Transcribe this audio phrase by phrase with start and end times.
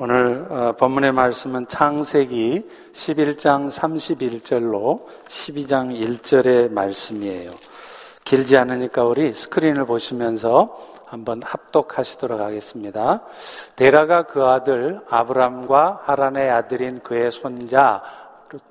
[0.00, 7.52] 오늘 어, 본문의 말씀은 창세기 11장 31절로 12장 1절의 말씀이에요.
[8.22, 13.22] 길지 않으니까 우리 스크린을 보시면서 한번 합독하시도록 하겠습니다.
[13.74, 18.02] 데라가 그 아들 아브람과 하란의 아들인 그의 손자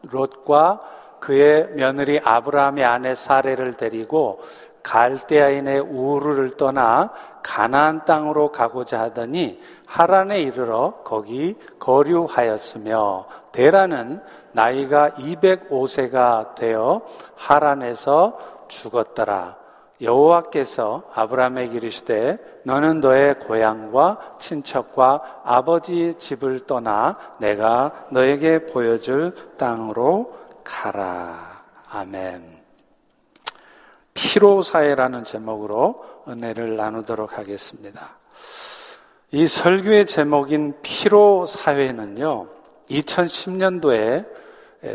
[0.04, 0.82] 롯과
[1.20, 4.40] 그의 며느리 아브라함의 아내 사례를 데리고
[4.88, 7.12] 갈대아인의 우르를 떠나
[7.44, 14.22] 가나안 땅으로 가고자 하더니 하란에 이르러 거기 거류하였으며 데라는
[14.54, 17.02] 나이가 205세가 되어
[17.36, 18.38] 하란에서
[18.70, 19.58] 죽었더라.
[20.00, 31.64] 여호와께서 아브라함에게 이르시되 너는 너의 고향과 친척과 아버지 집을 떠나 내가 너에게 보여줄 땅으로 가라.
[31.90, 32.57] 아멘.
[34.18, 38.18] 피로사회라는 제목으로 은혜를 나누도록 하겠습니다.
[39.30, 42.48] 이 설교의 제목인 피로사회는요,
[42.90, 44.26] 2010년도에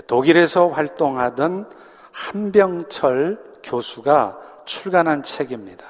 [0.08, 1.70] 독일에서 활동하던
[2.10, 5.84] 한병철 교수가 출간한 책입니다.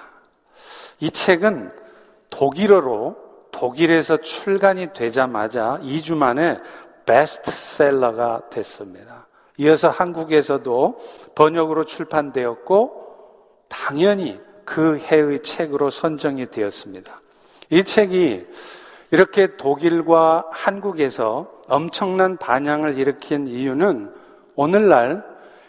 [1.01, 1.73] 이 책은
[2.29, 3.17] 독일어로
[3.51, 6.61] 독일에서 출간이 되자마자 2주 만에
[7.07, 9.27] 베스트셀러가 됐습니다.
[9.57, 10.99] 이어서 한국에서도
[11.35, 13.02] 번역으로 출판되었고
[13.73, 17.21] 당연히 그 해의 책으로 선정이 되었습니다.
[17.71, 18.47] 이 책이
[19.11, 24.15] 이렇게 독일과 한국에서 엄청난 반향을 일으킨 이유는
[24.57, 25.25] 오늘날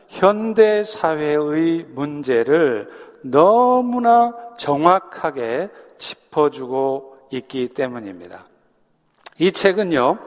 [0.10, 2.90] 현대 사회의 문제를
[3.22, 8.46] 너무나 정확하게 짚어주고 있기 때문입니다.
[9.40, 10.20] 이 책은요,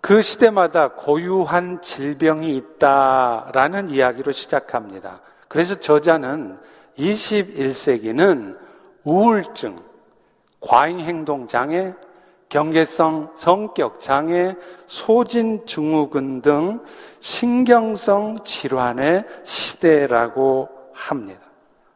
[0.00, 5.20] 그 시대마다 고유한 질병이 있다라는 이야기로 시작합니다.
[5.48, 6.58] 그래서 저자는
[6.98, 8.58] 21세기는
[9.04, 9.76] 우울증,
[10.60, 11.94] 과잉행동 장애,
[12.48, 14.54] 경계성 성격 장애,
[14.86, 16.80] 소진 증후군 등
[17.18, 21.40] 신경성 질환의 시대라고 합니다.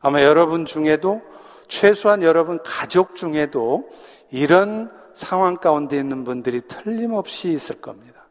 [0.00, 1.22] 아마 여러분 중에도
[1.68, 3.88] 최소한 여러분 가족 중에도
[4.30, 8.26] 이런 상황 가운데 있는 분들이 틀림없이 있을 겁니다.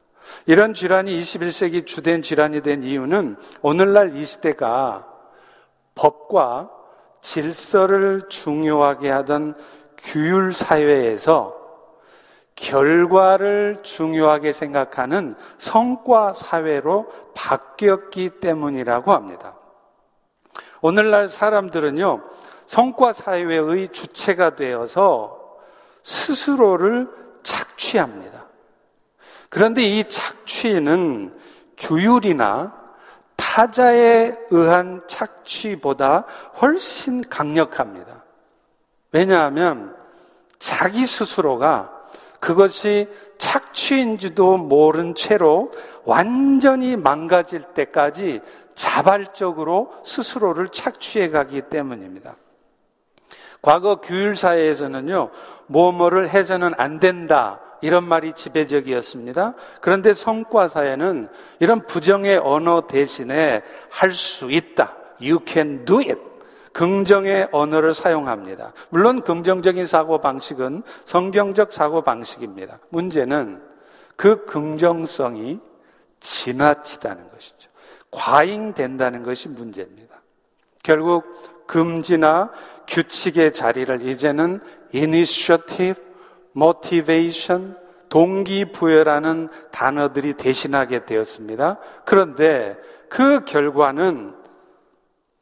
[0.46, 5.08] 이런 질환이 21세기 주된 질환이 된 이유는 오늘날 이 시대가
[5.98, 6.70] 법과
[7.22, 9.56] 질서를 중요하게 하던
[9.98, 11.58] 규율 사회에서
[12.56, 19.56] 결과를 중요하게 생각하는 성과 사회로 바뀌었기 때문이라고 합니다.
[20.82, 22.22] 오늘날 사람들은요,
[22.66, 25.40] 성과 사회의 주체가 되어서
[26.04, 27.10] 스스로를
[27.44, 28.46] 착취합니다.
[29.50, 31.38] 그런데 이 착취는
[31.78, 32.77] 규율이나
[33.58, 36.26] 타자에 의한 착취보다
[36.62, 38.24] 훨씬 강력합니다.
[39.12, 39.98] 왜냐하면
[40.60, 41.92] 자기 스스로가
[42.40, 43.10] 그것이
[43.40, 45.72] 착취인지도 모른 채로
[46.04, 48.42] 완전히 망가질 때까지
[48.76, 52.36] 자발적으로 스스로를 착취해 가기 때문입니다.
[53.64, 55.32] 과거 규율사회에서는요,
[55.66, 57.60] 뭐뭐를 해서는 안 된다.
[57.82, 59.54] 이런 말이 지배적이었습니다.
[59.82, 61.30] 그런데 성과사회는
[61.60, 64.96] 이런 부정의 언어 대신에 할 수 있다.
[65.22, 66.20] You can do it.
[66.74, 68.72] 긍정의 언어를 사용합니다.
[68.90, 72.80] 물론 긍정적인 사고 방식은 성경적 사고 방식입니다.
[72.90, 73.62] 문제는
[74.16, 75.60] 그 긍정성이
[76.20, 77.70] 지나치다는 것이죠.
[78.12, 80.22] 과잉된다는 것이 문제입니다.
[80.84, 82.52] 결국 금지나
[82.88, 84.62] 규칙의 자리를 이제는
[84.94, 86.02] initiative,
[86.58, 87.78] motivation,
[88.10, 91.78] 동기부여라는 단어들이 대신하게 되었습니다.
[92.04, 92.76] 그런데
[93.10, 94.34] 그 결과는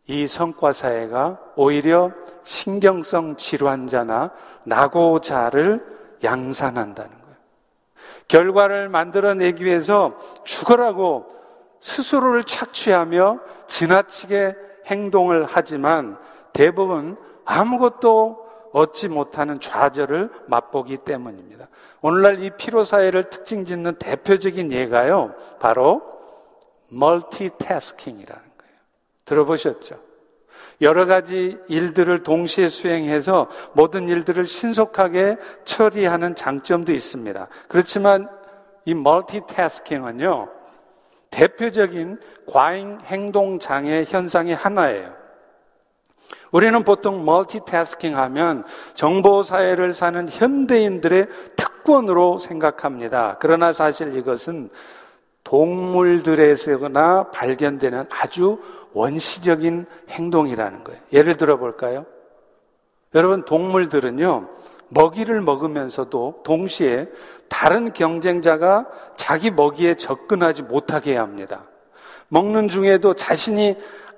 [0.07, 2.11] 이 성과사회가 오히려
[2.43, 4.31] 신경성 질환자나
[4.65, 5.83] 낙오자를
[6.23, 7.35] 양산한다는 거예요.
[8.27, 11.27] 결과를 만들어내기 위해서 죽으라고
[11.79, 14.55] 스스로를 착취하며 지나치게
[14.87, 16.17] 행동을 하지만
[16.51, 18.44] 대부분 아무것도
[18.75, 21.69] 얻지 못하는 좌절을 맛보기 때문입니다.
[22.01, 26.01] 오늘날 이 피로사회를 특징 짓는 대표적인 예가요, 바로
[26.89, 28.75] 멀티태스킹이라는 거예요.
[29.23, 29.97] 들어보셨죠?
[30.81, 37.47] 여러 가지 일들을 동시에 수행해서 모든 일들을 신속하게 처리하는 장점도 있습니다.
[37.69, 38.27] 그렇지만
[38.83, 40.49] 이 멀티태스킹은요,
[41.29, 45.24] 대표적인 과잉 행동 장애 현상의 하나예요.
[46.51, 48.63] 우리는 보통 멀티태스킹 하면
[48.95, 53.37] 정보 사회를 사는 현대인들의 특권으로 생각합니다.
[53.39, 54.69] 그러나 사실 이것은
[55.43, 58.59] 동물들에서나 발견되는 아주
[58.93, 60.99] 원시적인 행동이라는 거예요.
[61.13, 62.05] 예를 들어 볼까요?
[63.13, 64.49] 여러분, 동물들은요,
[64.89, 67.07] 먹이를 먹으면서도 동시에
[67.47, 71.65] 다른 경쟁자가 자기 먹이에 접근하지 못하게 합니다.
[72.29, 73.75] 먹는 중에도 자신이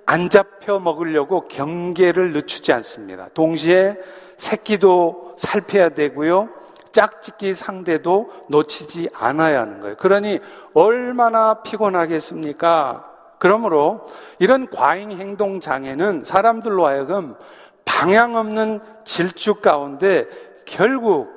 [0.07, 3.27] 안 잡혀 먹으려고 경계를 늦추지 않습니다.
[3.33, 3.97] 동시에
[4.37, 6.47] 새끼도 살펴야 되고요.
[6.93, 9.97] 짝짓기 상대도 놓치지 않아야 하는 거예요.
[9.97, 10.39] 그러니
[10.73, 13.05] 얼마나 피곤하겠습니까?
[13.37, 14.07] 그러므로
[14.39, 17.35] 이런 과잉 행동 장애는 사람들로 하여금
[17.83, 20.25] 방향 없는 질주 가운데
[20.65, 21.29] 결국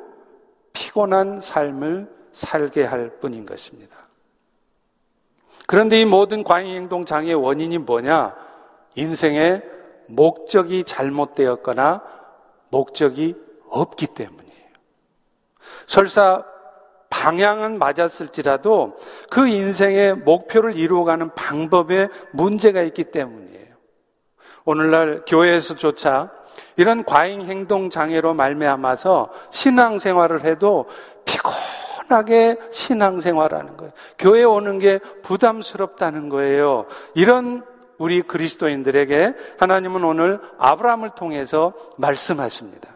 [0.72, 3.96] 피곤한 삶을 살게 할 뿐인 것입니다.
[5.66, 8.49] 그런데 이 모든 과잉 행동 장애의 원인이 뭐냐?
[8.94, 9.62] 인생의
[10.08, 12.02] 목적이 잘못되었거나
[12.70, 13.36] 목적이
[13.68, 14.50] 없기 때문이에요.
[15.86, 16.44] 설사
[17.10, 18.96] 방향은 맞았을지라도
[19.30, 23.74] 그 인생의 목표를 이루어가는 방법에 문제가 있기 때문이에요.
[24.64, 26.30] 오늘날 교회에서조차
[26.76, 30.86] 이런 과잉 행동 장애로 말미암아서 신앙생활을 해도
[31.24, 33.92] 피곤하게 신앙생활하는 거예요.
[34.18, 36.86] 교회 오는 게 부담스럽다는 거예요.
[37.14, 37.64] 이런
[38.00, 42.88] 우리 그리스도인들에게 하나님은 오늘 아브라함을 통해서 말씀하십니다.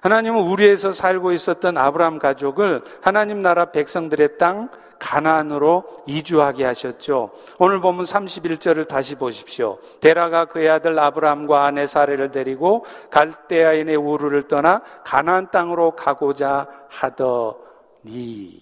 [0.00, 4.68] 하나님은 우리에서 살고 있었던 아브라함 가족을 하나님 나라 백성들의 땅
[4.98, 7.30] 가나안으로 이주하게 하셨죠.
[7.58, 9.78] 오늘 보면 31절을 다시 보십시오.
[10.00, 18.60] 데라가 그의 아들 아브라함과 아내 사례를 데리고 갈대아인의 우르를 떠나 가나안 땅으로 가고자 하더니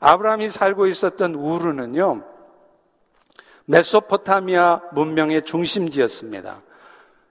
[0.00, 2.33] 아브라함이 살고 있었던 우르는요.
[3.66, 6.60] 메소포타미아 문명의 중심지였습니다.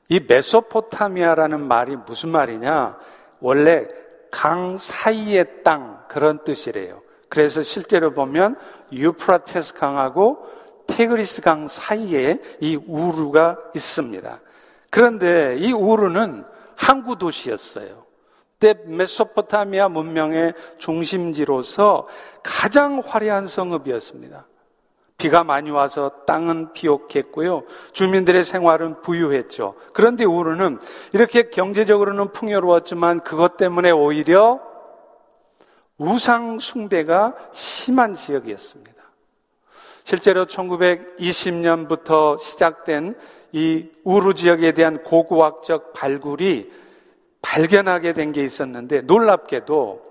[0.10, 2.98] 이 메소포타미아라는 말이 무슨 말이냐?
[3.40, 3.88] 원래
[4.32, 7.02] 강 사이의 땅 그런 뜻이래요.
[7.30, 8.56] 그래서 실제로 보면
[8.92, 10.46] 유프라테스 강하고
[10.88, 14.40] 테그리스 강 사이에 이 우루가 있습니다.
[14.90, 16.46] 그런데 이 우루는
[16.76, 18.04] 항구 도시였어요.
[18.60, 22.08] 때 메소포타미아 문명의 중심지로서
[22.44, 24.48] 가장 화려한 성읍이었습니다.
[25.24, 27.64] 비가 많이 와서 땅은 비옥했고요.
[27.94, 29.76] 주민들의 생활은 부유했죠.
[29.94, 30.80] 그런데 우르는
[31.14, 34.60] 이렇게 경제적으로는 풍요로웠지만 그것 때문에 오히려
[35.98, 39.02] 우상 숭배가 심한 지역이었습니다.
[40.04, 43.16] 실제로 1920년부터 시작된
[43.54, 46.70] 이 우루 지역에 대한 고고학적 발굴이
[47.42, 50.02] 발견하게 된 게 있었는데 놀랍게도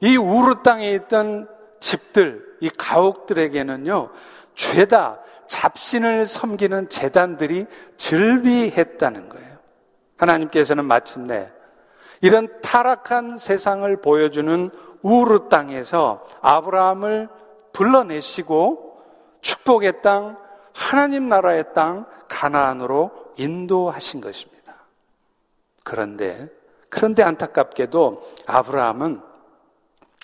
[0.00, 1.46] 이 우루 땅에 있던
[1.78, 4.08] 집들, 이 가옥들에게는요,
[4.54, 7.66] 죄다 잡신을 섬기는 재단들이
[7.96, 9.58] 즐비했다는 거예요.
[10.16, 11.50] 하나님께서는 마침내
[12.20, 14.70] 이런 타락한 세상을 보여주는
[15.02, 17.28] 우르 땅에서 아브라함을
[17.72, 19.02] 불러내시고
[19.40, 20.38] 축복의 땅,
[20.72, 24.74] 하나님 나라의 땅, 가나안으로 인도하신 것입니다.
[25.82, 26.48] 그런데,
[26.88, 29.20] 그런데 안타깝게도 아브라함은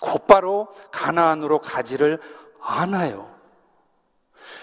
[0.01, 2.19] 곧바로 가나안으로 가지를
[2.61, 3.38] 않아요.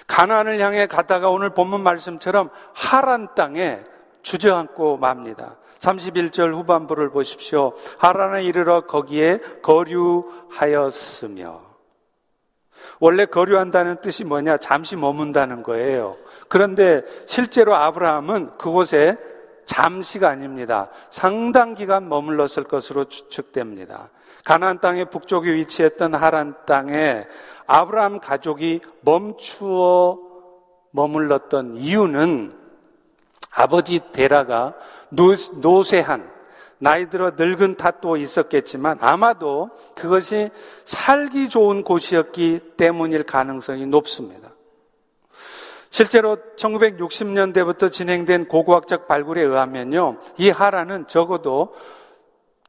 [0.06, 3.82] 가나안을 향해 가다가 오늘 본문 말씀처럼 하란 땅에
[4.22, 5.56] 주저앉고 맙니다.
[5.78, 7.72] 31절 후반부를 보십시오.
[7.98, 10.96] 하란에 이르러 거기에 거류하였으며
[12.98, 14.56] 원래 거류한다는 뜻이 뭐냐?
[14.58, 16.16] 잠시 머문다는 거예요.
[16.48, 19.16] 그런데 실제로 아브라함은 그곳에
[19.66, 20.88] 잠시가 아닙니다.
[21.10, 24.10] 상당 기간 머물렀을 것으로 추측됩니다.
[24.46, 27.26] 가나안 땅의 북쪽에 위치했던 하란 땅에
[27.66, 30.20] 아브라함 가족이 멈추어
[30.92, 32.52] 머물렀던 이유는
[33.50, 34.74] 아버지 데라가
[35.10, 36.30] 노쇠한
[36.78, 40.50] 나이 들어 늙은 탓도 있었겠지만 아마도 그것이
[40.84, 44.50] 살기 좋은 곳이었기 때문일 가능성이 높습니다.
[45.90, 51.74] 실제로 1960년대부터 진행된 고고학적 발굴에 의하면요, 이 하라는 적어도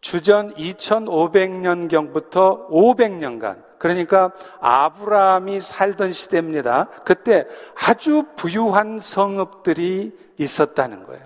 [0.02, 6.88] 주전 2500년경부터 500년간 그러니까 아브라함이 살던 시대입니다.
[7.06, 11.24] 그때 아주 부유한 성읍들이 있었다는 거예요.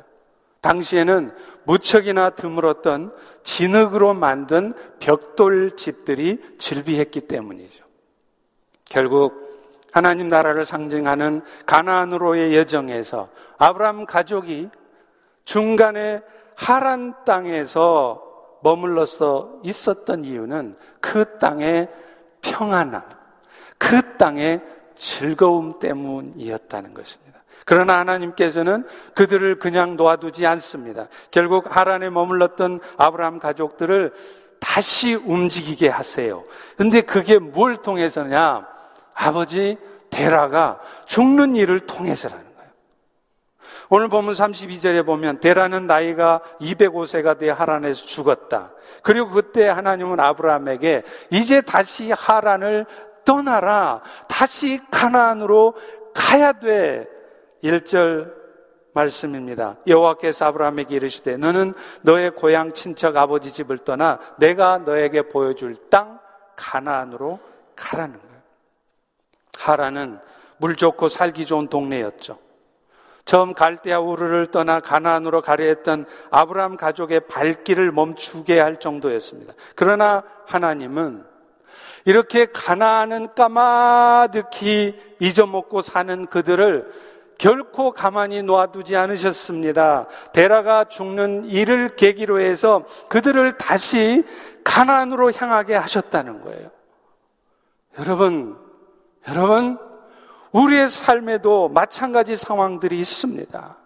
[0.62, 3.14] 당시에는 무척이나 드물었던
[3.44, 7.84] 진흙으로 만든 벽돌 집들이 즐비했기 때문이죠.
[8.90, 9.50] 결국
[9.92, 14.70] 하나님 나라를 상징하는 가나안으로의 여정에서 아브라함 가족이
[15.44, 16.22] 중간에
[16.56, 18.31] 하란 땅에서
[18.62, 21.90] 머물러서 있었던 이유는 그 땅의
[22.42, 23.04] 평안함,
[23.78, 24.62] 그 땅의
[24.96, 27.44] 즐거움 때문이었다는 것입니다.
[27.66, 31.08] 그러나 하나님께서는 그들을 그냥 놓아두지 않습니다.
[31.30, 34.14] 결국 하란에 머물렀던 아브라함 가족들을
[34.60, 36.44] 다시 움직이게 하세요.
[36.78, 38.68] 근데 그게 뭘 통해서냐?
[39.14, 39.78] 아버지
[40.10, 42.51] 데라가 죽는 일을 통해서라는.
[43.94, 48.72] 오늘 보면 32절에 보면 데라는 나이가 205세가 돼 하란에서 죽었다.
[49.04, 52.86] 그리고 그때 하나님은 아브라함에게 이제 다시 하란을
[53.26, 54.02] 떠나라.
[54.30, 55.74] 다시 가나안으로
[56.14, 57.06] 가야 돼.
[57.66, 58.34] 1절
[58.94, 59.76] 말씀입니다.
[59.86, 66.18] 여호와께서 아브라함에게 이르시되 너는 너의 고향 친척 아버지 집을 떠나 내가 너에게 보여줄 땅
[66.56, 67.42] 가나안으로
[67.76, 68.42] 가라는 거예요.
[69.60, 70.20] 하란은
[70.60, 72.51] 물 좋고 살기 좋은 동네였죠.
[73.32, 79.54] 처음 갈대아 우르를 떠나 가나안으로 가려 했던 아브라함 가족의 발길을 멈추게 할 정도였습니다.
[79.74, 81.24] 그러나 하나님은
[82.04, 86.92] 이렇게 가나안은 까마득히 잊어먹고 사는 그들을
[87.38, 90.08] 결코 가만히 놓아두지 않으셨습니다.
[90.34, 94.26] 데라가 죽는 이를 계기로 해서 그들을 다시
[94.66, 96.70] 가나안으로 향하게 하셨다는 거예요.
[97.98, 98.58] 여러분,
[99.30, 99.80] 여러분,
[100.52, 103.78] 우리의 삶에도 마찬가지 상황들이 있습니다.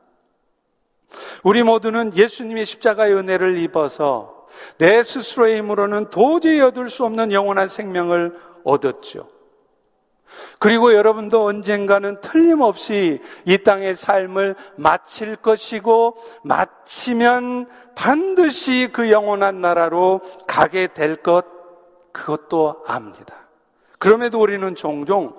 [1.44, 8.38] 우리 모두는 예수님의 십자가의 은혜를 입어서 내 스스로의 힘으로는 도저히 얻을 수 없는 영원한 생명을
[8.64, 9.30] 얻었죠.
[10.58, 20.88] 그리고 여러분도 언젠가는 틀림없이 이 땅의 삶을 마칠 것이고 마치면 반드시 그 영원한 나라로 가게
[20.88, 21.46] 될 것,
[22.12, 23.36] 그것도 압니다.
[24.00, 25.36] 그럼에도 우리는 종종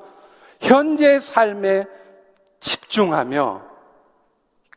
[0.60, 1.86] 현재 삶에
[2.60, 3.62] 집중하며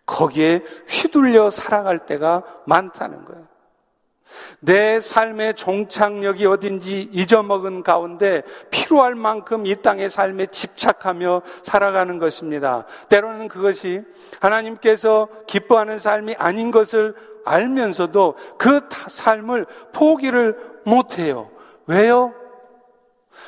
[0.05, 3.47] 거기에 휘둘려 살아갈 때가 많다는 거예요.
[4.59, 12.85] 내 삶의 종착역이 어딘지 잊어먹은 가운데 필요할 만큼 이 땅의 삶에 집착하며 살아가는 것입니다.
[13.09, 14.03] 때로는 그것이
[14.39, 21.49] 하나님께서 기뻐하는 삶이 아닌 것을 알면서도 그 삶을 포기를 못해요.
[21.87, 22.33] 왜요?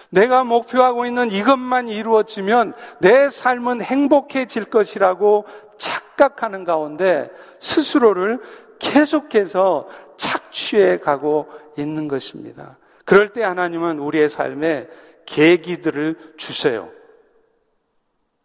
[0.10, 5.46] 내가 목표하고 있는 이것만 이루어지면 내 삶은 행복해질 것이라고
[5.78, 7.30] 착각하는 가운데
[7.60, 8.40] 스스로를
[8.80, 12.78] 계속해서 착취해 가고 있는 것입니다.
[13.06, 14.88] 그럴 때 하나님은 우리의 삶에
[15.26, 16.90] 계기들을 주세요.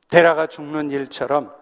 [0.09, 1.53] 데라가 죽는 일처럼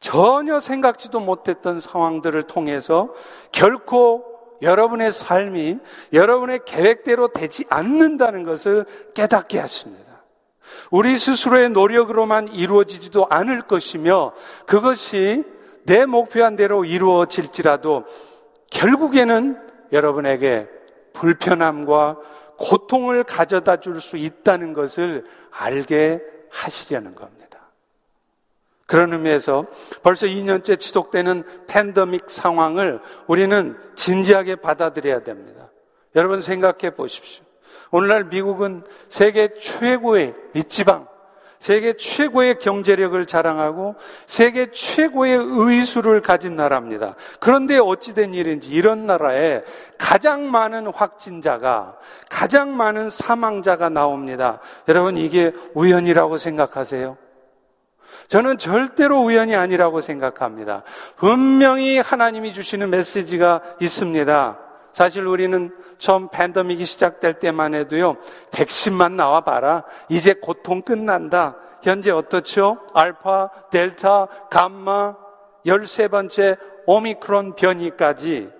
[0.00, 3.12] 전혀 생각지도 못했던 상황들을 통해서
[3.52, 5.78] 결코 여러분의 삶이
[6.12, 10.06] 여러분의 계획대로 되지 않는다는 것을 깨닫게 하십니다.
[10.90, 14.32] 우리 스스로의 노력으로만 이루어지지도 않을 것이며
[14.66, 15.44] 그것이
[15.84, 18.04] 내 목표한 대로 이루어질지라도
[18.70, 19.60] 결국에는
[19.92, 20.68] 여러분에게
[21.12, 22.18] 불편함과
[22.58, 26.20] 고통을 가져다 줄 수 있다는 것을 알게
[26.50, 27.45] 하시려는 겁니다.
[28.86, 29.66] 그런 의미에서
[30.02, 35.70] 벌써 2년째 지속되는 팬데믹 상황을 우리는 진지하게 받아들여야 됩니다.
[36.14, 37.44] 여러분 생각해 보십시오.
[37.90, 41.06] 오늘날 미국은 세계 최고의 이 지방,
[41.58, 47.16] 세계 최고의 경제력을 자랑하고 세계 최고의 의수를 가진 나라입니다.
[47.40, 49.62] 그런데 어찌된 일인지 이런 나라에
[49.98, 51.96] 가장 많은 확진자가,
[52.28, 54.60] 가장 많은 사망자가 나옵니다.
[54.88, 57.16] 여러분, 이게 우연이라고 생각하세요?
[58.28, 60.82] 저는 절대로 우연이 아니라고 생각합니다.
[61.16, 64.58] 분명히 하나님이 주시는 메시지가 있습니다.
[64.92, 68.16] 사실 우리는 처음 팬더믹이 시작될 때만 해도요,
[68.50, 69.84] 백신만 나와봐라.
[70.08, 71.56] 이제 고통 끝난다.
[71.82, 72.78] 현재 어떻죠?
[72.94, 75.14] 알파, 델타, 감마,
[75.66, 78.50] 13번째 오미크론 변이까지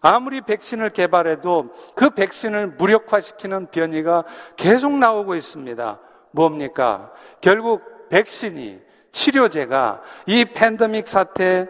[0.00, 4.24] 아무리 백신을 개발해도 그 백신을 무력화시키는 변이가
[4.56, 6.00] 계속 나오고 있습니다.
[6.32, 7.12] 뭡니까?
[7.40, 8.80] 결국 백신이,
[9.18, 11.68] 치료제가 이 팬데믹 사태의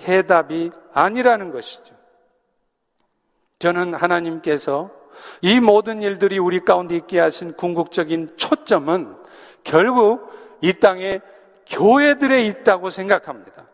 [0.00, 1.94] 해답이 아니라는 것이죠.
[3.58, 4.90] 저는 하나님께서
[5.42, 9.16] 이 모든 일들이 우리 가운데 있게 하신 궁극적인 초점은
[9.64, 11.20] 결국 이 땅에
[11.66, 13.67] 교회들에 있다고 생각합니다.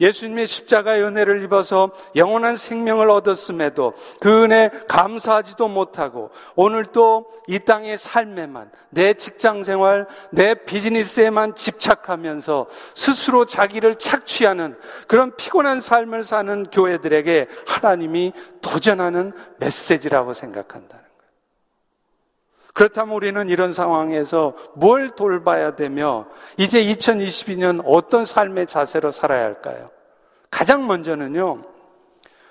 [0.00, 8.70] 예수님의 십자가의 은혜를 입어서 영원한 생명을 얻었음에도 그 은혜 감사하지도 못하고 오늘 또이 땅의 삶에만
[8.90, 18.32] 내 직장 생활, 내 비즈니스에만 집착하면서 스스로 자기를 착취하는 그런 피곤한 삶을 사는 교회들에게 하나님이
[18.60, 21.03] 도전하는 메시지라고 생각한다는 거예요.
[22.74, 26.26] 그렇다면 우리는 이런 상황에서 뭘 돌봐야 되며
[26.56, 29.90] 이제 2022년 어떤 삶의 자세로 살아야 할까요?
[30.50, 31.60] 가장 먼저는요,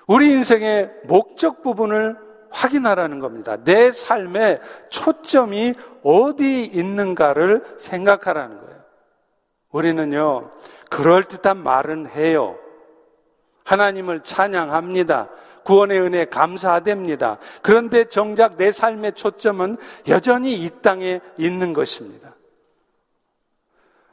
[0.06, 2.16] 우리 인생의 목적 부분을
[2.50, 3.56] 확인하라는 겁니다.
[3.64, 8.80] 내 삶의 초점이 어디 있는가를 생각하라는 거예요.
[9.72, 10.50] 우리는요,
[10.88, 12.56] 그럴듯한 말은 해요.
[13.64, 15.28] 하나님을 찬양합니다.
[15.64, 17.38] 구원의 은혜 감사됩니다.
[17.62, 19.76] 그런데 정작 내 삶의 초점은
[20.08, 22.34] 여전히 이 땅에 있는 것입니다.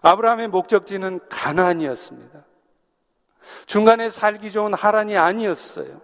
[0.01, 2.43] 아브라함의 목적지는 가나안이었습니다.
[3.65, 6.01] 중간에 살기 좋은 하란이 아니었어요.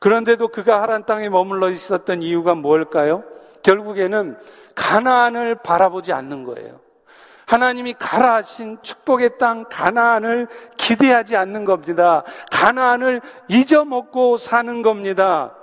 [0.00, 3.22] 그런데도 그가 하란 땅에 머물러 있었던 이유가 뭘까요?
[3.62, 4.38] 결국에는
[4.74, 6.80] 가나안을 바라보지 않는 거예요.
[7.48, 12.22] 하나님이 가라 하신 축복의 땅 가나안을 기대하지 않는 겁니다.
[12.50, 15.56] 가나안을 잊어먹고 사는 겁니다.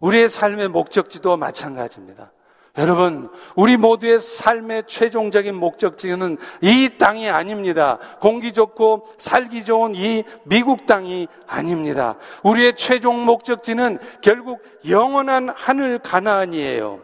[0.00, 2.32] 우리의 삶의 목적지도 마찬가지입니다.
[2.78, 7.98] 여러분, 우리 모두의 삶의 최종적인 목적지는 이 땅이 아닙니다.
[8.20, 12.16] 공기 좋고 살기 좋은 이 미국 땅이 아닙니다.
[12.42, 17.02] 우리의 최종 목적지는 결국 영원한 하늘 가나안이에요.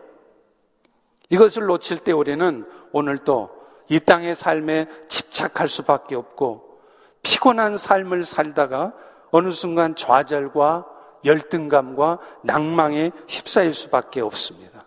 [1.31, 3.58] 이것을 놓칠 때 우리는 오늘 또
[3.89, 6.81] 이 땅의 삶에 집착할 수밖에 없고
[7.23, 8.93] 피곤한 삶을 살다가
[9.31, 10.87] 어느 순간 좌절과
[11.25, 14.85] 열등감과 낭망에 휩싸일 수밖에 없습니다.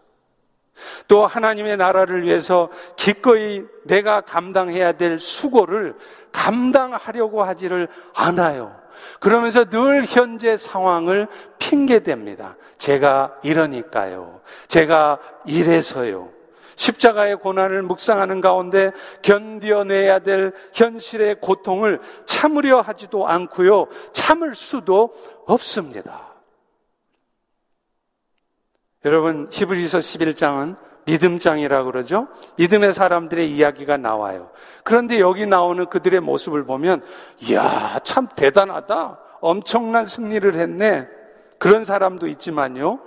[1.07, 5.95] 또 하나님의 나라를 위해서 기꺼이 내가 감당해야 될 수고를
[6.31, 8.75] 감당하려고 하지를 않아요.
[9.19, 11.27] 그러면서 늘 현재 상황을
[11.59, 12.55] 핑계댑니다.
[12.77, 14.41] 제가 이러니까요.
[14.67, 16.29] 제가 이래서요.
[16.81, 23.87] 십자가의 고난을 묵상하는 가운데 견뎌내야 될 현실의 고통을 참으려 하지도 않고요.
[24.13, 25.13] 참을 수도
[25.45, 26.33] 없습니다.
[29.05, 32.27] 여러분, 히브리서 11장은 믿음장이라고 그러죠?
[32.57, 34.49] 믿음의 사람들의 이야기가 나와요.
[34.83, 37.03] 그런데 여기 나오는 그들의 모습을 보면,
[37.41, 39.19] 이야, 참 대단하다.
[39.39, 41.07] 엄청난 승리를 했네.
[41.59, 42.99] 그런 사람도 있지만요.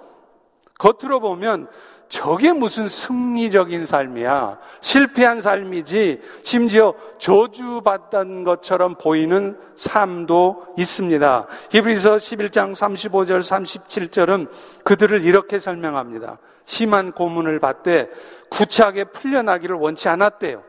[0.78, 1.68] 겉으로 보면
[2.08, 4.58] 저게 무슨 승리적인 삶이야.
[4.80, 11.46] 실패한 삶이지, 심지어 저주받던 것처럼 보이는 삶도 있습니다.
[11.70, 14.48] 히브리서 11장 35절, 37절은
[14.84, 16.38] 그들을 이렇게 설명합니다.
[16.64, 18.10] 심한 고문을 받되
[18.50, 20.62] 구차하게 풀려나기를 원치 않았대요.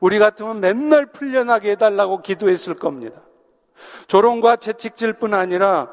[0.00, 3.20] 우리 같으면 맨날 풀려나게 해달라고 기도했을 겁니다.
[4.08, 5.88] 조롱과 채찍질 뿐 아니라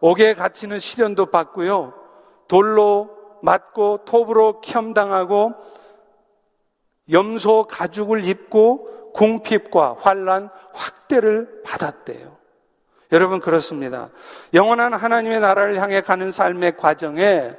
[0.00, 1.94] 옥에 갇히는 시련도 받고요.
[2.46, 5.54] 돌로 맞고 톱으로 켬당하고
[7.10, 12.36] 염소 가죽을 입고 궁핍과 환란, 확대를 받았대요.
[13.12, 14.10] 여러분 그렇습니다.
[14.52, 17.52] 영원한 하나님의 나라를 향해 가는 삶의 과정에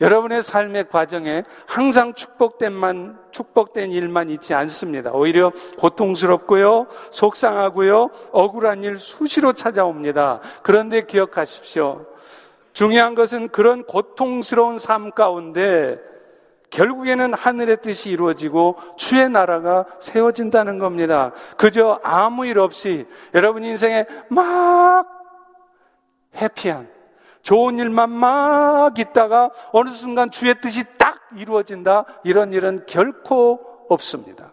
[0.00, 5.12] 여러분의 삶의 과정에 항상 축복된만 축복된 일만 있지 않습니다.
[5.12, 10.40] 오히려 고통스럽고요, 속상하고요, 억울한 일 수시로 찾아옵니다.
[10.62, 12.06] 그런데 기억하십시오.
[12.74, 15.98] 중요한 것은 그런 고통스러운 삶 가운데
[16.70, 21.32] 결국에는 하늘의 뜻이 이루어지고 주의 나라가 세워진다는 겁니다.
[21.56, 25.06] 그저 아무 일 없이 여러분 인생에 막
[26.34, 26.90] 해피한
[27.42, 32.06] 좋은 일만 막 있다가 어느 순간 주의 뜻이 딱 이루어진다.
[32.24, 34.52] 이런 일은 결코 없습니다.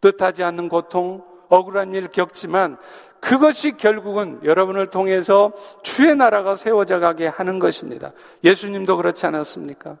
[0.00, 2.76] 뜻하지 않는 고통, 억울한 일 겪지만
[3.20, 8.12] 그것이 결국은 여러분을 통해서 주의 나라가 세워져 가게 하는 것입니다.
[8.44, 9.98] 예수님도 그렇지 않았습니까?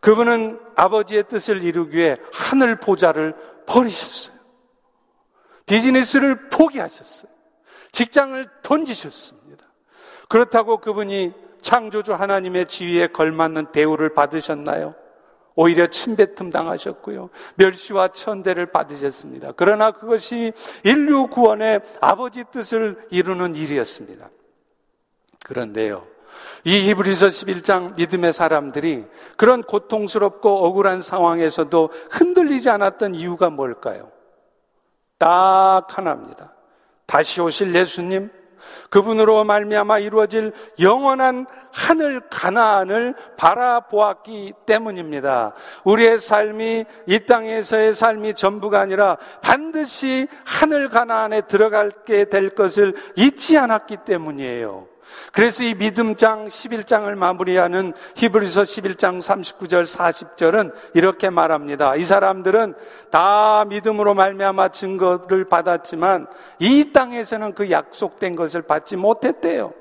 [0.00, 3.34] 그분은 아버지의 뜻을 이루기 위해 하늘 보좌를
[3.66, 4.34] 버리셨어요.
[5.66, 7.30] 비즈니스를 포기하셨어요.
[7.92, 9.64] 직장을 던지셨습니다.
[10.28, 14.94] 그렇다고 그분이 창조주 하나님의 지위에 걸맞는 대우를 받으셨나요?
[15.54, 17.30] 오히려 침뱉음 당하셨고요.
[17.56, 19.52] 멸시와 천대를 받으셨습니다.
[19.56, 20.52] 그러나 그것이
[20.84, 24.30] 인류 구원의 아버지 뜻을 이루는 일이었습니다.
[25.44, 26.06] 그런데요.
[26.64, 34.10] 이 히브리서 11장 믿음의 사람들이 그런 고통스럽고 억울한 상황에서도 흔들리지 않았던 이유가 뭘까요?
[35.18, 36.54] 딱 하나입니다.
[37.06, 38.30] 다시 오실 예수님,
[38.90, 45.54] 그분으로 말미암아 이루어질 영원한 하늘 가나안을 바라보았기 때문입니다.
[45.84, 53.98] 우리의 삶이 이 땅에서의 삶이 전부가 아니라 반드시 하늘 가나안에 들어갈게 될 것을 잊지 않았기
[54.04, 54.89] 때문이에요.
[55.32, 61.96] 그래서 이 믿음장 11장을 마무리하는 히브리서 11장 39절 40절은 이렇게 말합니다.
[61.96, 62.74] 이 사람들은
[63.10, 66.26] 다 믿음으로 말미암아 증거를 받았지만
[66.58, 69.72] 이 땅에서는 그 약속된 것을 받지 못했대요.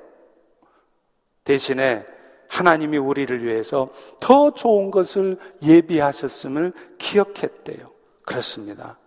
[1.44, 2.06] 대신에
[2.48, 3.90] 하나님이 우리를 위해서
[4.20, 7.92] 더 좋은 것을 예비하셨음을 기억했대요.
[8.26, 8.98] 그렇습니다.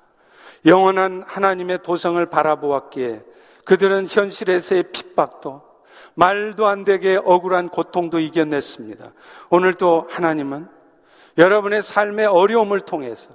[0.64, 3.22] 영원한 하나님의 도성을 바라보았기에
[3.64, 5.62] 그들은 현실에서의 핍박도
[6.14, 9.12] 말도 안 되게 억울한 고통도 이겨냈습니다.
[9.50, 10.68] 오늘도 하나님은
[11.38, 13.30] 여러분의 삶의 어려움을 통해서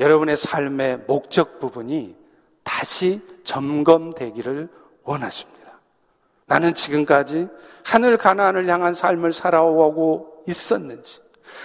[0.00, 2.16] 여러분의 삶의 목적 부분이
[2.62, 4.68] 다시 점검되기를
[5.02, 5.80] 원하십니다.
[6.46, 7.48] 나는 지금까지
[7.84, 11.20] 하늘 가나안을 향한 삶을 살아오고 있었는지,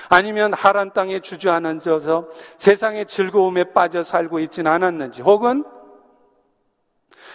[0.10, 5.64] 아니면 하란 땅에 주저앉아서 세상의 즐거움에 빠져 살고 있지는 않았는지 혹은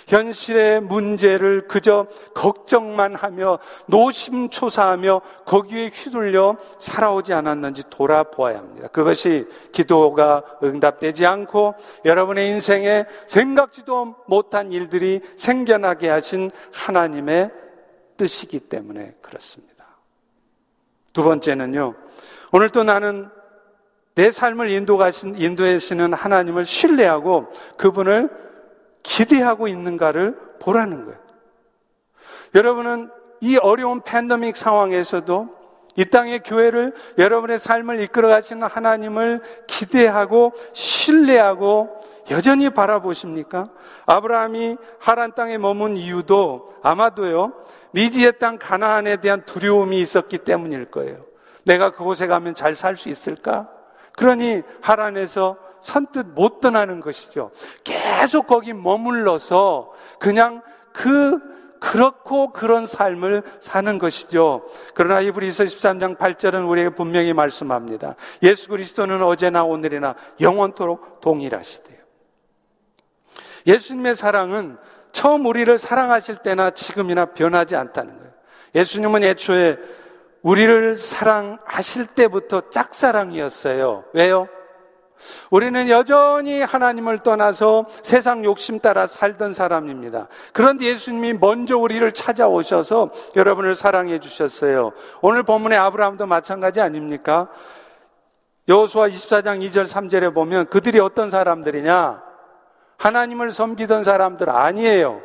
[0.06, 8.88] 현실의 문제를 그저 걱정만 하며 노심초사하며 거기에 휘둘려 살아오지 않았는지 돌아보아야 합니다.
[8.88, 11.74] 그것이 기도가 응답되지 않고
[12.04, 17.50] 여러분의 인생에 생각지도 못한 일들이 생겨나게 하신 하나님의
[18.16, 19.72] 뜻이기 때문에 그렇습니다.
[21.12, 21.94] 두 번째는요.
[22.52, 23.28] 오늘 또 나는
[24.14, 28.30] 내 삶을 인도하신, 인도하시는 하나님을 신뢰하고 그분을
[29.02, 31.18] 기대하고 있는가를 보라는 거예요.
[32.54, 33.10] 여러분은
[33.40, 35.62] 이 어려운 팬데믹 상황에서도
[35.96, 43.68] 이 땅의 교회를 여러분의 삶을 이끌어 가시는 하나님을 기대하고 신뢰하고 여전히 바라보십니까?
[44.06, 47.52] 아브라함이 하란 땅에 머문 이유도 아마도요,
[47.90, 51.26] 미지의 땅 가나안에 대한 두려움이 있었기 때문일 거예요.
[51.64, 53.68] 내가 그곳에 가면 잘 살 수 있을까?
[54.16, 57.50] 그러니 하란에서 선뜻 못 떠나는 것이죠.
[57.84, 61.38] 계속 거기 머물러서 그냥 그
[61.82, 64.64] 그렇고 그런 삶을 사는 것이죠.
[64.94, 68.14] 그러나 이브리서 13장 8절은 우리에게 분명히 말씀합니다.
[68.44, 71.98] 예수 그리스도는 어제나 오늘이나 영원토록 동일하시대요.
[73.66, 74.78] 예수님의 사랑은
[75.10, 78.32] 처음 우리를 사랑하실 때나 지금이나 변하지 않다는 거예요.
[78.76, 79.76] 예수님은 애초에
[80.42, 84.04] 우리를 사랑하실 때부터 짝사랑이었어요.
[84.12, 84.48] 왜요?
[85.50, 90.28] 우리는 여전히 하나님을 떠나서 세상 욕심 따라 살던 사람입니다.
[90.52, 94.92] 그런데 예수님이 먼저 우리를 찾아오셔서 여러분을 사랑해 주셨어요.
[95.20, 97.48] 오늘 본문의 아브라함도 마찬가지 아닙니까?
[98.68, 102.22] 여호수아 24장 2절 3절에 보면 그들이 어떤 사람들이냐?
[102.98, 105.20] 하나님을 섬기던 사람들 아니에요.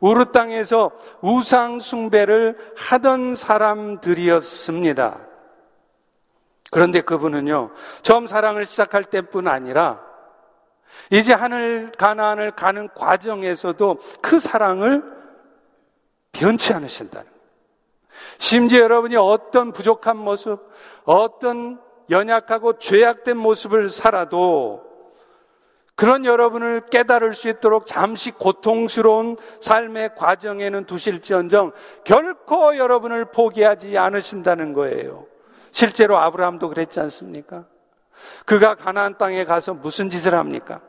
[0.00, 0.90] 우르 땅에서
[1.22, 5.33] 우상 숭배를 하던 사람들이었습니다.
[6.74, 7.70] 그런데 그분은요,
[8.02, 10.00] 처음 사랑을 시작할 때뿐 아니라
[11.08, 15.04] 이제 하늘 가나안을 가는 과정에서도 그 사랑을
[16.32, 17.40] 변치 않으신다는 거예요.
[18.38, 20.68] 심지어 여러분이 어떤 부족한 모습,
[21.04, 24.82] 어떤 연약하고 죄악된 모습을 살아도
[25.94, 31.70] 그런 여러분을 깨달을 수 있도록 잠시 고통스러운 삶의 과정에는 두실지언정
[32.02, 35.32] 결코 여러분을 포기하지 않으신다는 거예요.
[35.74, 37.64] 실제로 아브라함도 그랬지 않습니까?
[38.46, 40.80] 그가 가나안 땅에 가서 무슨 짓을 합니까?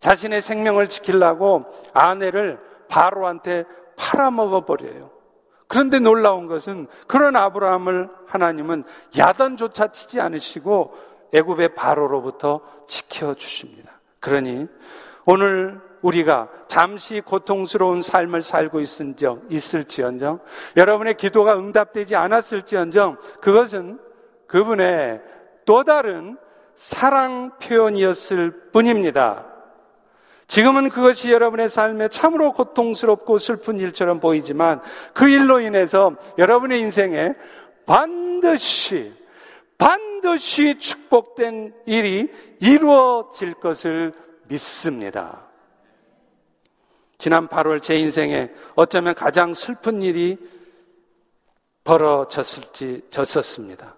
[0.00, 3.64] 자신의 생명을 지키려고 아내를 바로한테
[3.96, 5.12] 팔아먹어 버려요.
[5.68, 8.82] 그런데 놀라운 것은 그런 아브라함을 하나님은
[9.16, 10.94] 야단조차 치지 않으시고
[11.32, 14.00] 애굽의 바로로부터 지켜 주십니다.
[14.18, 14.66] 그러니
[15.26, 20.40] 오늘 우리가 잠시 고통스러운 삶을 살고 있을지언정
[20.76, 24.07] 여러분의 기도가 응답되지 않았을지언정 그것은
[24.48, 25.22] 그분의
[25.64, 26.36] 또 다른
[26.74, 29.46] 사랑 표현이었을 뿐입니다.
[30.48, 34.80] 지금은 그것이 여러분의 삶에 참으로 고통스럽고 슬픈 일처럼 보이지만
[35.12, 37.34] 그 일로 인해서 여러분의 인생에
[37.84, 39.12] 반드시,
[39.76, 44.14] 반드시 축복된 일이 이루어질 것을
[44.48, 45.46] 믿습니다.
[47.18, 50.38] 지난 8월 제 인생에 어쩌면 가장 슬픈 일이
[51.84, 53.97] 벌어졌을지, 졌었습니다.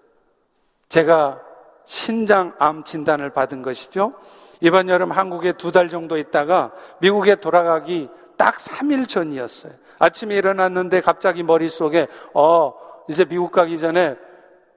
[0.91, 1.39] 제가
[1.85, 4.13] 신장암 진단을 받은 것이죠.
[4.59, 9.71] 이번 여름 한국에 두 달 정도 있다가 미국에 돌아가기 딱 3일 전이었어요.
[9.99, 12.73] 아침에 일어났는데 갑자기 머릿속에, 어,
[13.07, 14.17] 이제 미국 가기 전에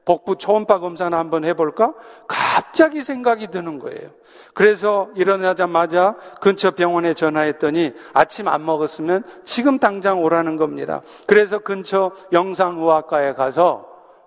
[0.05, 1.95] 복부 초음파 검사나 한번 해볼까?
[2.29, 4.11] 갑자기 생각이 드는 거예요.
[4.55, 11.03] 그래서 일어나자마자 근처 병원에 전화했더니 아침 안 먹었으면 지금 당장 오라는 겁니다.
[11.27, 13.87] 그래서 근처 영상의학과에 가서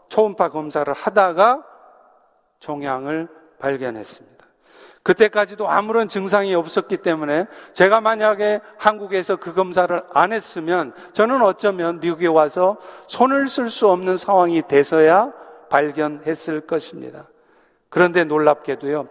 [0.09, 1.63] 초음파 검사를 하다가
[2.59, 3.27] 종양을
[3.59, 4.37] 발견했습니다.
[5.03, 12.27] 그때까지도 아무런 증상이 없었기 때문에 제가 만약에 한국에서 그 검사를 안 했으면 저는 어쩌면 미국에
[12.27, 15.31] 와서 손을 쓸 수 없는 상황이 돼서야
[15.69, 17.29] 발견했을 것입니다.
[17.87, 19.07] 그런데 놀랍게도요.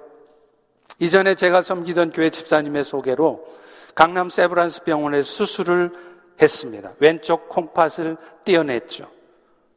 [0.99, 3.47] 이전에 제가 섬기던 교회 집사님의 소개로
[3.95, 5.93] 강남 세브란스 병원에 수술을
[6.41, 6.93] 했습니다.
[6.99, 9.09] 왼쪽 콩팥을 떼어냈죠.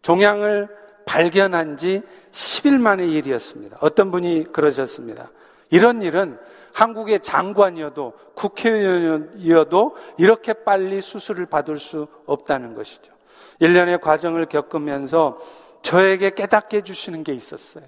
[0.02, 0.68] 종양을
[1.10, 3.78] 발견한 지 10일 만의 일이었습니다.
[3.82, 5.32] 어떤 분이 그러셨습니다.
[5.72, 6.38] 이런 일은
[6.72, 13.12] 한국의 장관이어도 국회의원이어도 이렇게 빨리 수술을 받을 수 없다는 것이죠.
[13.60, 15.40] 1년의 과정을 겪으면서
[15.82, 17.86] 저에게 깨닫게 해주시는 게 있었어요.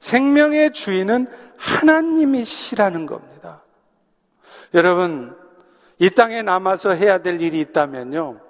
[0.00, 1.26] 생명의 주인은
[1.58, 3.62] 하나님이시라는 겁니다.
[4.72, 5.36] 여러분,
[5.98, 8.40] 이 땅에 남아서 해야 될 일이 있다면요.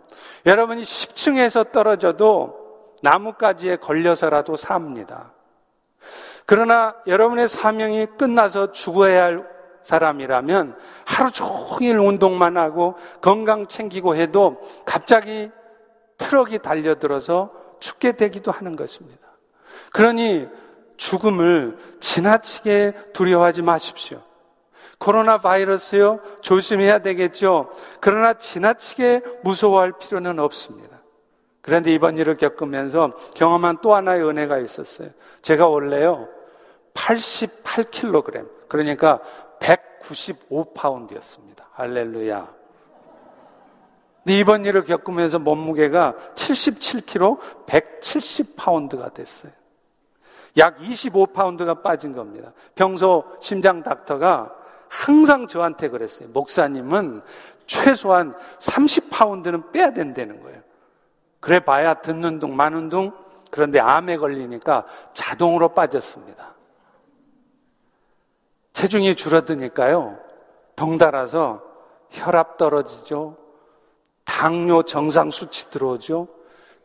[0.47, 2.64] 여러분이 10층에서 떨어져도
[3.05, 5.33] 나뭇가지에 걸려서라도 삽니다.
[6.47, 15.51] 그러나 여러분의 사명이 끝나서 죽어야 할 사람이라면 하루 종일 운동만 하고 건강 챙기고 해도 갑자기
[16.17, 19.21] 트럭이 달려들어서 죽게 되기도 하는 것입니다.
[19.93, 20.49] 그러니
[20.97, 24.23] 죽음을 지나치게 두려워하지 마십시오.
[24.99, 27.71] 코로나 바이러스요, 조심해야 되겠죠.
[28.01, 30.94] 그러나 지나치게 무서워할 필요는 없습니다.
[31.65, 35.09] 그런데 이번 일을 겪으면서 경험한 또 하나의 은혜가 있었어요.
[35.41, 36.29] 제가 원래요,
[36.93, 39.19] 88kg, 그러니까
[39.61, 41.65] 195파운드였습니다.
[41.73, 42.47] 할렐루야.
[44.25, 49.53] 근데 이번 일을 겪으면서 몸무게가 77kg, 170파운드가 됐어요.
[50.59, 52.53] 약 25파운드가 빠진 겁니다.
[52.75, 54.55] 평소 심장 닥터가
[54.91, 56.29] 항상 저한테 그랬어요.
[56.29, 57.23] 목사님은
[57.67, 60.64] 최소한 30파운드는 빼야 된다는 거예요.
[61.45, 63.13] 그래 봐야 듣는 둥 마는 둥
[63.51, 66.55] 그런데 암에 걸리니까 자동으로 빠졌습니다.
[68.73, 70.19] 체중이 줄어드니까요.
[70.75, 71.63] 덩달아서
[72.09, 73.37] 혈압 떨어지죠.
[74.25, 76.29] 당뇨 정상 수치 들어오죠.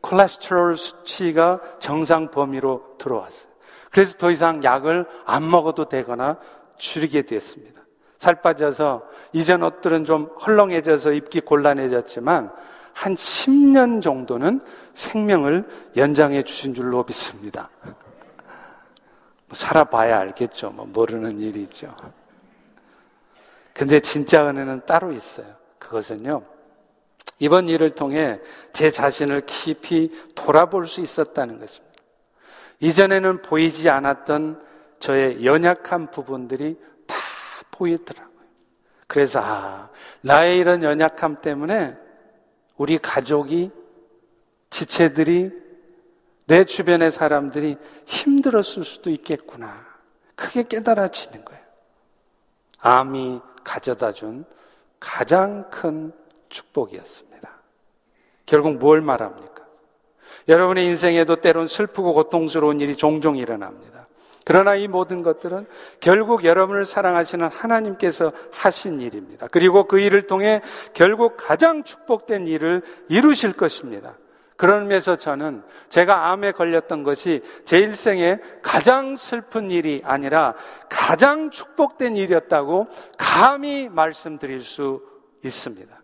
[0.01, 3.49] 콜레스테롤 수치가 정상 범위로 들어왔어요.
[3.91, 6.37] 그래서 더 이상 약을 안 먹어도 되거나
[6.77, 7.81] 줄이게 됐습니다.
[8.17, 12.51] 살 빠져서 이전 옷들은 좀 헐렁해져서 입기 곤란해졌지만
[12.93, 14.61] 한 10년 정도는
[14.93, 17.69] 생명을 연장해 주신 줄로 믿습니다.
[17.83, 20.71] 뭐 살아봐야 알겠죠.
[20.71, 21.95] 뭐 모르는 일이죠.
[23.73, 25.47] 근데 진짜 은혜는 따로 있어요.
[25.79, 26.43] 그것은요.
[27.39, 28.39] 이번 일을 통해
[28.73, 31.89] 제 자신을 깊이 돌아볼 수 있었다는 것입니다.
[32.81, 34.61] 이전에는 보이지 않았던
[34.99, 37.15] 저의 연약한 부분들이 다
[37.71, 38.29] 보이더라고요.
[39.07, 39.89] 그래서, 아,
[40.21, 41.97] 나의 이런 연약함 때문에
[42.79, 43.71] 우리 가족이,
[44.69, 45.51] 지체들이,
[46.47, 49.85] 내 주변의 사람들이 힘들었을 수도 있겠구나.
[50.35, 51.61] 크게 깨달아지는 거예요.
[52.79, 54.45] 암이 가져다 준
[54.97, 56.13] 가장 큰
[56.47, 57.49] 축복이었습니다.
[58.45, 59.65] 결국 뭘 말합니까?
[60.47, 64.07] 여러분의 인생에도 때론 슬프고 고통스러운 일이 종종 일어납니다.
[64.49, 65.67] 그러나 이 모든 것들은
[65.99, 69.47] 결국 여러분을 사랑하시는 하나님께서 하신 일입니다.
[69.51, 70.63] 그리고 그 일을 통해
[70.95, 74.17] 결국 가장 축복된 일을 이루실 것입니다.
[74.55, 80.55] 그런 면에서 저는 제가 암에 걸렸던 것이 제 일생에 가장 슬픈 일이 아니라
[80.89, 82.87] 가장 축복된 일이었다고
[83.19, 85.03] 감히 말씀드릴 수
[85.45, 85.95] 있습니다.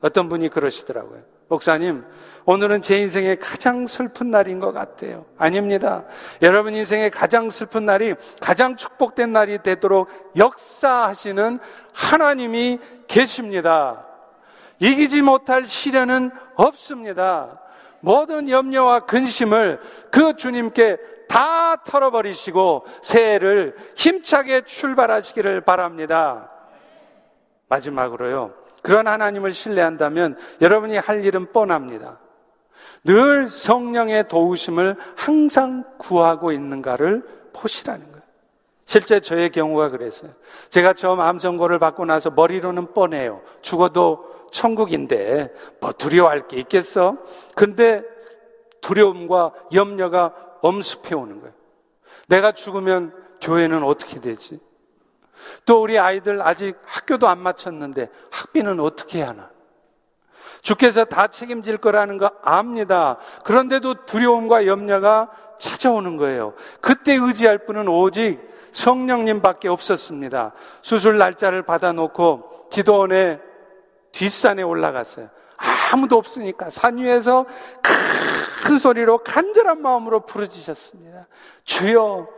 [0.00, 1.22] 어떤 분이 그러시더라고요.
[1.48, 2.04] 목사님,
[2.44, 5.24] 오늘은 제 인생의 가장 슬픈 날인 것 같아요.
[5.38, 6.04] 아닙니다.
[6.42, 11.58] 여러분 인생의 가장 슬픈 날이 가장 축복된 날이 되도록 역사하시는
[11.92, 14.04] 하나님이 계십니다.
[14.78, 17.60] 이기지 못할 시련은 없습니다.
[18.00, 19.80] 모든 염려와 근심을
[20.10, 26.50] 그 주님께 다 털어버리시고 새해를 힘차게 출발하시기를 바랍니다.
[27.68, 28.67] 마지막으로요.
[28.82, 32.20] 그런 하나님을 신뢰한다면 여러분이 할 일은 뻔합니다.
[33.04, 38.18] 늘 성령의 도우심을 항상 구하고 있는가를 보시라는 거예요.
[38.84, 40.30] 실제 저의 경우가 그랬어요.
[40.70, 43.42] 제가 처음 암 선고를 받고 나서 머리로는 뻔해요.
[43.60, 47.18] 죽어도 천국인데 뭐 두려워할 게 있겠어?
[47.54, 48.02] 근데
[48.80, 51.54] 두려움과 염려가 엄습해 오는 거예요.
[52.28, 54.58] 내가 죽으면 교회는 어떻게 되지?
[55.64, 59.50] 또 우리 아이들 아직 학교도 안 마쳤는데 학비는 어떻게 하나?
[60.62, 63.18] 주께서 다 책임질 거라는 거 압니다.
[63.44, 66.54] 그런데도 두려움과 염려가 찾아오는 거예요.
[66.80, 68.40] 그때 의지할 분은 오직
[68.72, 70.52] 성령님밖에 없었습니다.
[70.82, 73.40] 수술 날짜를 받아놓고 기도원에
[74.12, 75.30] 뒷산에 올라갔어요.
[75.92, 77.46] 아무도 없으니까 산 위에서
[78.66, 81.26] 큰 소리로 간절한 마음으로 부르짖었습니다.
[81.64, 82.28] 주여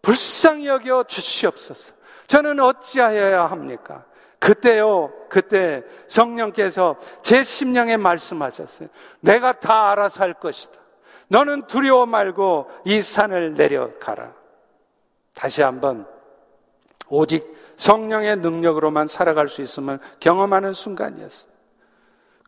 [0.00, 1.94] 불쌍히 여겨 주시옵소서.
[2.26, 4.04] 저는 어찌하여야 합니까?
[4.38, 8.88] 그때요, 그때 성령께서 제 심령에 말씀하셨어요.
[9.20, 10.80] 내가 다 알아서 할 것이다.
[11.28, 14.32] 너는 두려워 말고 이 산을 내려가라.
[15.34, 16.06] 다시 한번
[17.08, 21.52] 오직 성령의 능력으로만 살아갈 수 있음을 경험하는 순간이었어요.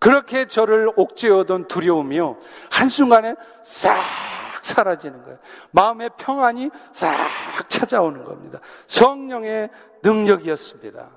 [0.00, 2.36] 그렇게 저를 옥죄어던 두려움이요.
[2.70, 3.96] 한순간에 싹
[4.64, 5.38] 사라지는 거예요.
[5.70, 7.16] 마음의 평안이 싹
[7.68, 8.60] 찾아오는 겁니다.
[8.86, 9.70] 성령의
[10.02, 11.08] 능력이었습니다.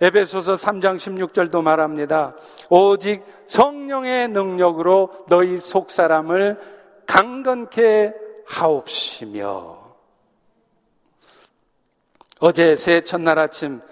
[0.00, 2.34] 에베소서 3장 16절도 말합니다.
[2.70, 6.58] 오직 성령의 능력으로 너희 속 사람을
[7.06, 8.14] 강건케
[8.46, 9.78] 하옵시며
[12.40, 13.82] 어제 새해 첫날 아침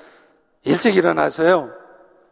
[0.64, 1.76] 일찍 일어나서요.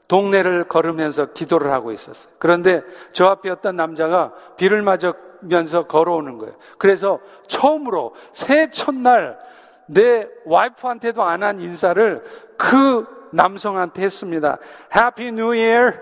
[0.09, 2.33] 동네를 걸으면서 기도를 하고 있었어요.
[2.38, 6.54] 그런데 저 앞에 어떤 남자가 비를 맞아 하 면서 걸어오는 거예요.
[6.78, 9.38] 그래서 처음으로 새 첫날
[9.87, 12.24] 내 와이프한테도 안 한 인사를
[12.56, 14.59] 그 남성한테 했습니다.
[14.94, 16.00] Happy New Year.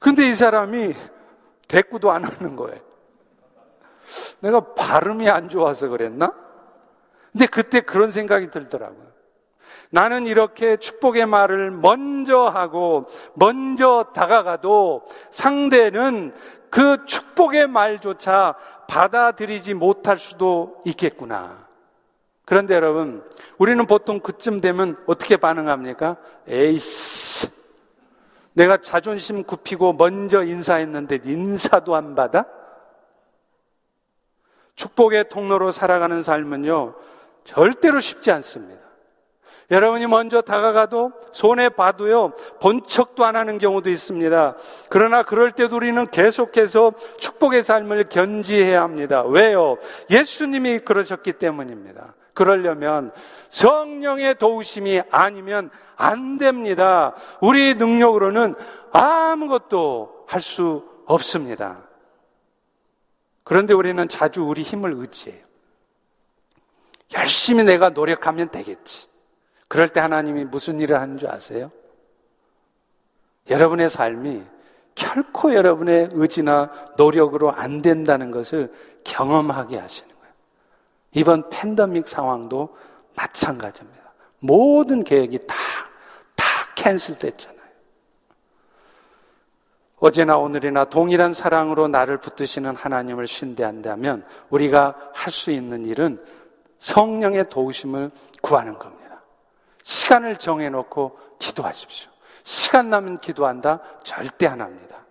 [0.00, 0.94] 근데 이 사람이
[1.66, 2.80] 대꾸도 안 하는 거예요.
[4.40, 6.32] 내가 발음이 안 좋아서 그랬나?
[7.32, 9.07] 근데 그때 그런 생각이 들더라고요.
[9.90, 16.34] 나는 이렇게 축복의 말을 먼저 하고 먼저 다가가도 상대는
[16.70, 18.54] 그 축복의 말조차
[18.88, 21.66] 받아들이지 못할 수도 있겠구나.
[22.44, 23.22] 그런데 여러분,
[23.58, 26.16] 우리는 보통 그쯤 되면 어떻게 반응합니까?
[26.46, 27.48] 에이씨.
[28.54, 32.44] 내가 자존심 굽히고 먼저 인사했는데 인사도 안 받아?
[34.74, 36.94] 축복의 통로로 살아가는 삶은요,
[37.44, 38.87] 절대로 쉽지 않습니다.
[39.70, 44.56] 여러분이 먼저 다가가도 손에 봐도요, 본 척도 안 하는 경우도 있습니다.
[44.88, 49.22] 그러나 그럴 때도 우리는 계속해서 축복의 삶을 견지해야 합니다.
[49.24, 49.76] 왜요?
[50.08, 52.14] 예수님이 그러셨기 때문입니다.
[52.32, 53.12] 그러려면
[53.50, 57.14] 성령의 도우심이 아니면 안 됩니다.
[57.40, 58.54] 우리 능력으로는
[58.92, 61.82] 아무것도 할 수 없습니다.
[63.44, 65.42] 그런데 우리는 자주 우리 힘을 의지해요.
[67.14, 69.08] 열심히 내가 노력하면 되겠지.
[69.68, 71.70] 그럴 때 하나님이 무슨 일을 하는 줄 아세요?
[73.50, 74.42] 여러분의 삶이
[74.94, 78.72] 결코 여러분의 의지나 노력으로 안 된다는 것을
[79.04, 80.32] 경험하게 하시는 거예요.
[81.12, 82.76] 이번 팬데믹 상황도
[83.14, 84.02] 마찬가지입니다.
[84.40, 85.54] 모든 계획이 다,
[86.34, 87.58] 다 캔슬 됐잖아요.
[90.00, 96.24] 어제나 오늘이나 동일한 사랑으로 나를 붙드시는 하나님을 신대한다면 우리가 할 수 있는 일은
[96.78, 98.97] 성령의 도우심을 구하는 겁니다.
[99.88, 102.10] 시간을 정해놓고 기도하십시오.
[102.42, 103.80] 시간 나면 기도한다?
[104.02, 105.06] 절대 안 합니다.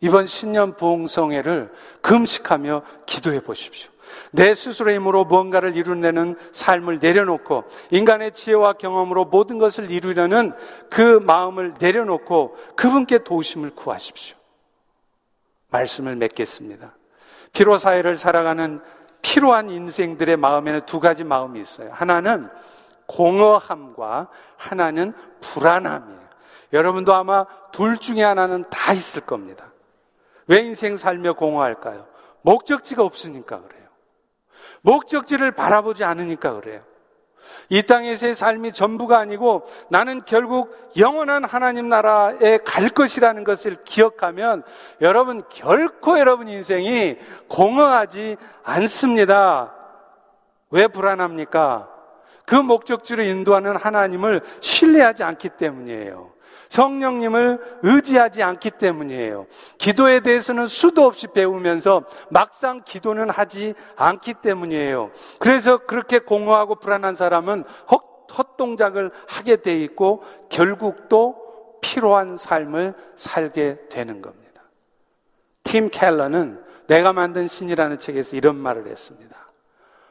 [0.00, 3.90] 이번 신년 부흥성회를 금식하며 기도해 보십시오.
[4.30, 10.54] 내 스스로의 힘으로 무언가를 이루려는 삶을 내려놓고 인간의 지혜와 경험으로 모든 것을 이루려는
[10.88, 14.38] 그 마음을 내려놓고 그분께 도우심을 구하십시오.
[15.68, 16.94] 말씀을 맺겠습니다.
[17.52, 18.80] 피로 사회를 살아가는
[19.20, 21.90] 필요한 인생들의 마음에는 두 가지 마음이 있어요.
[21.92, 22.48] 하나는
[23.08, 26.28] 공허함과 하나는 불안함이에요.
[26.72, 29.72] 여러분도 아마 둘 중에 하나는 다 있을 겁니다.
[30.46, 32.06] 왜 인생 살며 공허할까요?
[32.42, 33.88] 목적지가 없으니까 그래요.
[34.82, 36.82] 목적지를 바라보지 않으니까 그래요.
[37.70, 44.62] 이 땅에서의 삶이 전부가 아니고 나는 결국 영원한 하나님 나라에 갈 것이라는 것을 기억하면
[45.00, 47.16] 여러분 결코 여러분 인생이
[47.48, 49.74] 공허하지 않습니다.
[50.70, 51.97] 왜 불안합니까?
[52.48, 56.32] 그 목적지로 인도하는 하나님을 신뢰하지 않기 때문이에요.
[56.70, 59.46] 성령님을 의지하지 않기 때문이에요.
[59.76, 65.10] 기도에 대해서는 수도 없이 배우면서 막상 기도는 하지 않기 때문이에요.
[65.38, 67.64] 그래서 그렇게 공허하고 불안한 사람은
[68.34, 71.36] 헛동작을 하게 돼 있고 결국 또
[71.82, 74.62] 필요한 삶을 살게 되는 겁니다.
[75.64, 79.47] 팀 켈러는 내가 만든 신이라는 책에서 이런 말을 했습니다.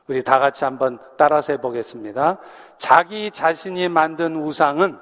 [0.07, 2.37] 우리 다 같이 한번 따라서 해보겠습니다.
[2.77, 4.97] 자기 자신이 만든 우상은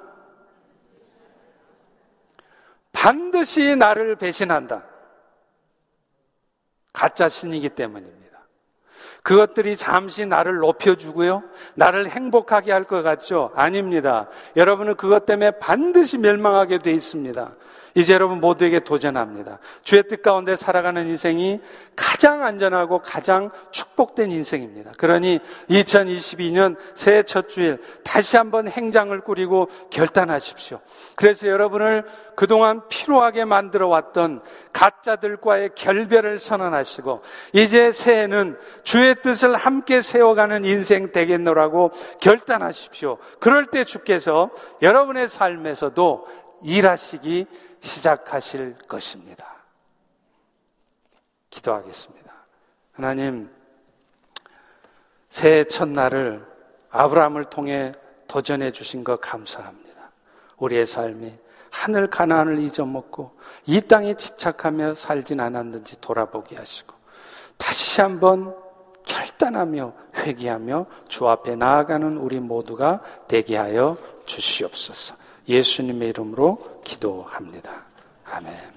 [2.92, 4.84] 반드시 나를 배신한다.
[6.92, 8.25] 가짜 신이기 때문입니다.
[9.26, 11.42] 그것들이 잠시 나를 높여주고요.
[11.74, 13.50] 나를 행복하게 할 것 같죠?
[13.56, 14.30] 아닙니다.
[14.56, 17.56] 여러분은 그것 때문에 반드시 멸망하게 돼 있습니다.
[17.98, 19.60] 이제 여러분 모두에게 도전합니다.
[19.82, 21.62] 주의 뜻 가운데 살아가는 인생이
[21.96, 24.92] 가장 안전하고 가장 축복된 인생입니다.
[24.98, 30.82] 그러니 2022년 새해 첫 주일 다시 한번 행장을 꾸리고 결단하십시오.
[31.16, 32.04] 그래서 여러분을
[32.36, 34.42] 그동안 피로하게 만들어 왔던
[34.74, 37.22] 가짜들과의 결별을 선언하시고
[37.54, 38.58] 이제 새해는
[39.16, 43.18] 주의 뜻을 함께 세워가는 인생 되겠노라고 결단하십시오.
[43.40, 44.50] 그럴 때 주께서
[44.82, 46.28] 여러분의 삶에서도
[46.64, 47.46] 일하시기
[47.80, 49.56] 시작하실 것입니다.
[51.50, 52.34] 기도하겠습니다.
[52.94, 53.50] 하나님,
[55.30, 56.46] 새해 첫날을
[56.90, 57.94] 아브라함을 통해
[58.28, 60.12] 도전해 주신 것 감사합니다.
[60.58, 61.34] 우리의 삶이
[61.70, 66.96] 하늘 가나안을 잊어먹고 이 땅에 집착하며 살진 않았는지 돌아보게 하시고
[67.58, 68.65] 다시 한번
[69.06, 75.16] 결단하며 회개하며 주 앞에 나아가는 우리 모두가 되게 하여 주시옵소서.
[75.48, 77.86] 예수님의 이름으로 기도합니다.
[78.26, 78.74] 아멘.